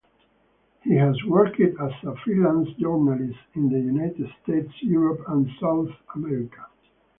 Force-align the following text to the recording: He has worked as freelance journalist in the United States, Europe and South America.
He 0.81 0.95
has 0.95 1.15
worked 1.25 1.59
as 1.61 1.91
freelance 2.25 2.69
journalist 2.79 3.37
in 3.53 3.69
the 3.69 3.77
United 3.79 4.31
States, 4.41 4.73
Europe 4.81 5.21
and 5.27 5.47
South 5.59 5.89
America. 6.15 6.65